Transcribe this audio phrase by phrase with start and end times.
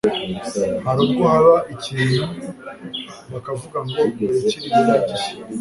[0.85, 2.21] hari ubwo haba ikintu
[3.31, 5.33] bakavuga ngo dore kiriya ni gishya